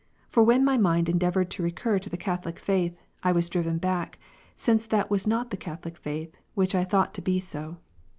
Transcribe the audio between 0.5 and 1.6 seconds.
my mind endeavoured